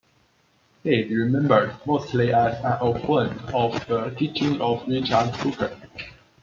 [0.81, 5.77] He is remembered mostly as an opponent of the teaching of Richard Hooker.